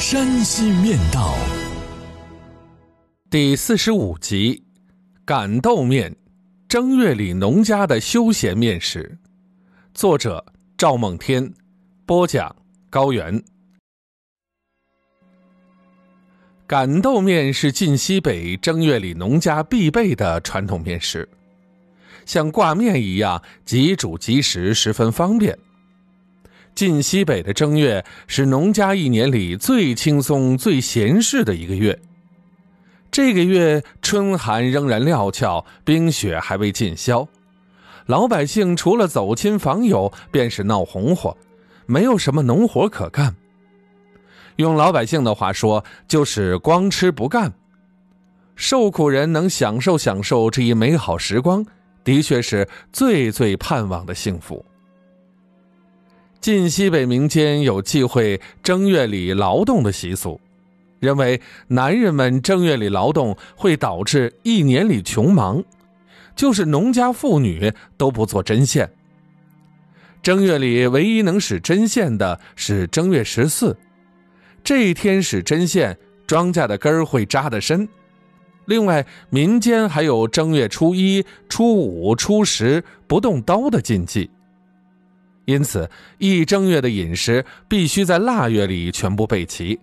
[0.00, 1.34] 山西面道》
[3.28, 4.64] 第四十五集：
[5.26, 6.16] 擀豆面，
[6.66, 9.18] 正月里农家的休闲面食。
[9.92, 10.42] 作者：
[10.78, 11.52] 赵梦天，
[12.06, 12.56] 播讲：
[12.88, 13.44] 高原。
[16.66, 21.28] 擀豆面是晋西北正月里农家必备的传统面食，
[22.24, 25.58] 像挂面一样即煮即食，十分方便。
[26.74, 31.98] 晋西北的正月是农家一年里最轻松、最闲适的一个月。
[33.10, 37.26] 这个月春寒仍然料峭，冰雪还未尽消，
[38.06, 41.36] 老百姓除了走亲访友，便是闹红火，
[41.86, 43.34] 没有什么农活可干。
[44.56, 47.52] 用老百姓的话说，就是光吃不干。
[48.54, 51.66] 受苦人能享受享受这一美好时光，
[52.04, 54.64] 的确是最最盼望的幸福。
[56.40, 60.40] 晋西北民间有忌讳正月里劳动的习俗，
[60.98, 61.38] 认为
[61.68, 65.62] 男人们正月里劳动会导致一年里穷忙，
[66.34, 68.90] 就是农家妇女都不做针线。
[70.22, 73.76] 正月里唯一能使针线的是正月十四。
[74.64, 75.94] 这一天使针线，
[76.26, 77.86] 庄稼的根儿会扎得深。
[78.64, 84.30] 另外，民间还有正月初一、初五、初十不动刀的禁忌。
[85.44, 85.88] 因此，
[86.18, 89.78] 一正月的饮食必须在腊月里全部备齐。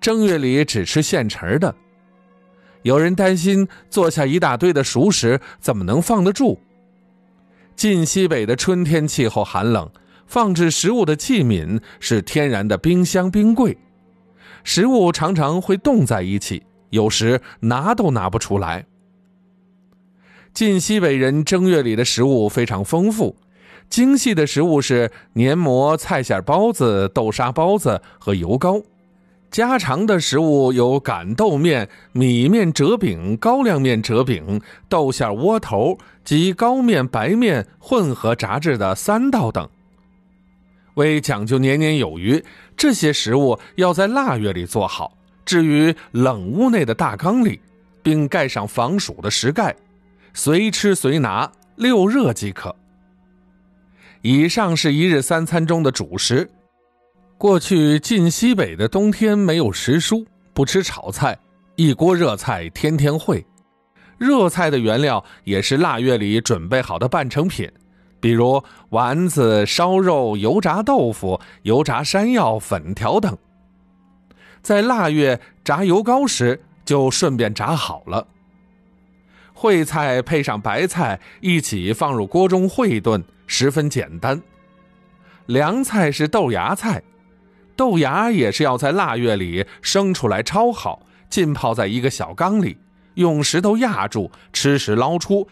[0.00, 1.74] 正月里只吃现成的。
[2.82, 6.58] 有人担心做下一大堆的熟食怎么能放得住？
[7.76, 9.90] 晋西北的春天气候寒冷。
[10.26, 13.76] 放置食物的器皿是天然的冰箱冰柜，
[14.64, 18.86] 食物常常会冻在一起，有时拿都拿不出来。
[20.54, 23.36] 晋西北人正月里的食物非常丰富，
[23.88, 28.82] 精细的食物是黏馍、菜馅包子、豆沙包子和油糕；
[29.50, 39.68] 家常的食物有擀豆面、米面折饼、高粱面折饼、豆馅窝头及高面、白面混合炸制的三道等。
[40.94, 42.44] 为讲究年年有余，
[42.76, 47.60] 这些食物要在腊月里做好，置于冷屋内的大缸里，
[48.02, 49.74] 并盖上防暑的石盖，
[50.32, 52.74] 随吃随拿，溜热即可。
[54.26, 56.48] 以上是一日三餐中的主食。
[57.36, 60.24] 过去晋西北的冬天没有食蔬，
[60.54, 61.38] 不吃炒菜，
[61.76, 63.44] 一锅热菜天天烩。
[64.16, 67.70] 热菜的原料也是腊月里准备好的半成品。
[68.18, 73.36] 比如丸子、烧肉、油炸豆腐、油炸山药、粉条等，
[74.62, 78.26] 在腊月炸油糕时就顺便炸好了。
[79.54, 84.40] 烩菜配上白菜一起放入锅中烩炖，十分简单。
[85.46, 87.02] 凉菜是豆芽菜，
[87.76, 92.76] 豆芽也是要在腊月里生出来焯好，浸泡在一个小缸里，
[93.14, 95.46] 用石头压住，吃时捞出。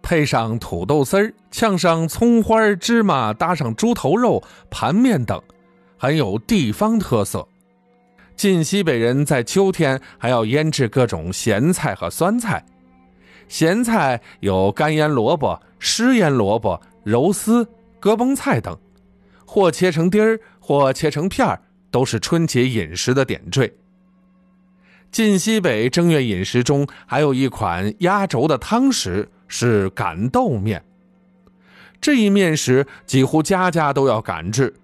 [0.00, 5.42] 配上土豆丝儿，呛上葱花、芝麻，搭上猪头肉、盘面等，
[5.98, 7.46] 很有地方特色。
[8.36, 12.64] 晋西北人在秋天还要腌制各种咸菜和酸菜。
[13.48, 17.68] 咸菜有干腌萝卜、湿腌萝卜、肉丝、
[17.98, 18.78] 鸽嘣菜等，
[19.44, 23.72] 或切成丁儿，或切成片儿，都是春节饮食的点缀。
[25.10, 29.28] 晋西北正月饮食中还有一款压轴的汤食。
[29.50, 30.84] 是擀豆面，
[32.02, 34.74] 这一面食几乎家家都要擀制。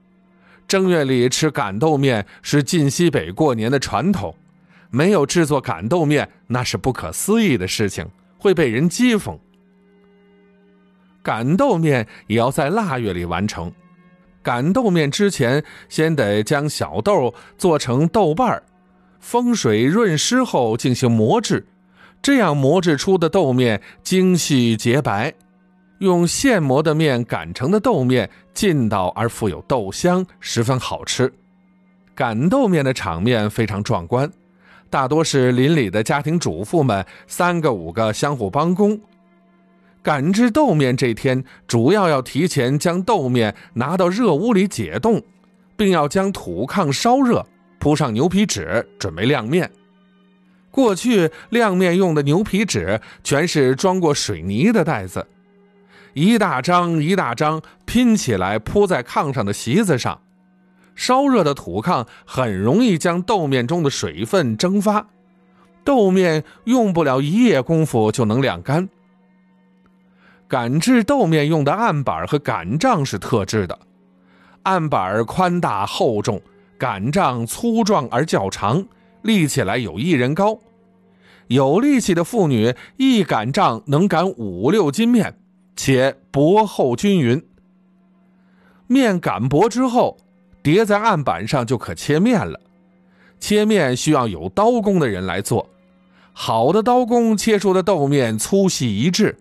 [0.67, 4.35] 正月里吃擀豆面是晋西北过年的传统，
[4.89, 8.07] 没有制作擀豆面那是不可思议的事情，
[8.39, 9.39] 会被人讥讽。
[11.25, 13.73] 擀豆面也要在腊月里完成。
[14.43, 18.63] 擀豆面之前，先得将小豆做成豆瓣儿，
[19.19, 21.67] 风水润湿后进行磨制。
[22.21, 25.33] 这样磨制出的豆面精细洁白，
[25.99, 31.33] 用现磨的面擀成的豆面劲道而富有豆香，十分好吃。
[32.15, 34.31] 擀豆面的场面非常壮观，
[34.91, 39.01] 大多是邻里的家庭主妇们三个五个相互帮工。
[40.05, 45.23] 擀制豆面这天，主要要提前将豆面拿到热屋里解冻，
[45.79, 47.47] 并要将土炕烧热，
[47.79, 49.71] 铺上牛皮纸，准备晾面。
[50.71, 55.27] 过去晾面用的牛皮纸全是装过水泥的袋子，
[56.13, 60.21] 一大张一大张拼起来铺在炕上的席子上，
[60.95, 65.07] 烧热的土炕很容易将豆面中的水分蒸发，
[65.83, 68.87] 豆面用不了一夜功夫就能晾干。
[70.55, 73.77] 擀制豆面用的案板和擀杖是特制的，
[74.63, 76.41] 案板宽大厚重，
[76.79, 78.87] 擀杖粗壮而较长，
[79.23, 80.61] 立起来有一人高。
[81.49, 85.37] 有力气的妇女一擀杖能擀五六斤面，
[85.75, 87.45] 且薄厚均匀。
[88.87, 90.19] 面擀薄之后，
[90.63, 92.61] 叠在案板上就可切面了。
[93.41, 95.69] 切面需要有刀工的人来做，
[96.33, 99.37] 好的刀工切出的豆面粗细一致。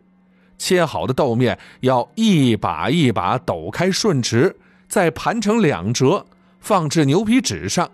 [0.63, 4.56] 切好的豆面要一把一把抖开顺直，
[4.88, 6.25] 再盘成两折，
[6.62, 7.92] 放置牛皮纸上。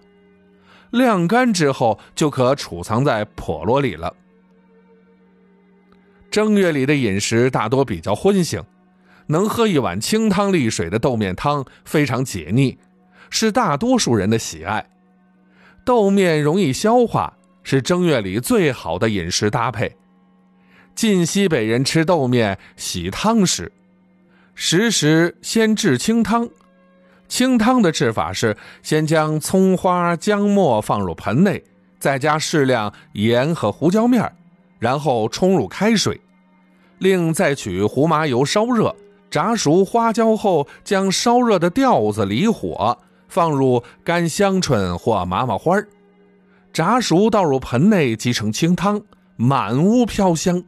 [0.92, 4.16] 晾干之后，就可储藏在笸箩里了。
[6.30, 8.62] 正月里的饮食大多比较荤腥，
[9.26, 12.78] 能喝一碗清汤利水的豆面汤非常解腻，
[13.32, 14.88] 是大多数人的喜爱。
[15.84, 19.96] 豆面容易消化，是正月里最好的饮食搭配。
[21.00, 23.72] 晋西北人吃豆面喜汤时，
[24.54, 26.50] 时时先制清汤。
[27.30, 31.64] 清汤的制法是：先将葱花、姜末放入盆内，
[32.00, 34.30] 再加适量盐和胡椒面，
[34.78, 36.20] 然后冲入开水，
[36.98, 38.94] 另再取胡麻油烧热，
[39.32, 42.98] 炸熟花椒后，将烧热的吊子离火，
[43.30, 45.82] 放入干香椿或麻麻花
[46.74, 49.02] 炸熟倒入盆内，即成清汤，
[49.38, 50.62] 满屋飘香。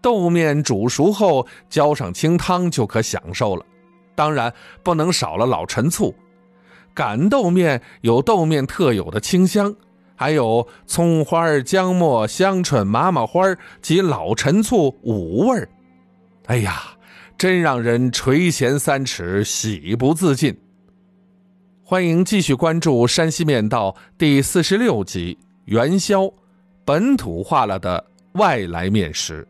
[0.00, 3.64] 豆面煮熟后，浇上清汤就可享受了。
[4.14, 4.52] 当然
[4.82, 6.14] 不能少了老陈醋，
[6.94, 9.74] 擀豆面有豆面特有的清香，
[10.14, 13.42] 还有葱花、姜末、香椿、麻麻花
[13.80, 15.68] 及老陈醋五味儿
[16.46, 16.82] 哎呀，
[17.38, 20.54] 真让人垂涎三尺，喜不自禁。
[21.82, 26.22] 欢迎继续关注《山西面道》第四十六集《元宵》，
[26.84, 29.46] 本土化了的外来面食。